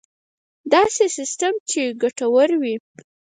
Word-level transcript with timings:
داسې 0.73 1.03
سیستم 1.17 1.53
چې 1.69 1.81
ګټور 2.01 2.49
وي. 2.61 2.75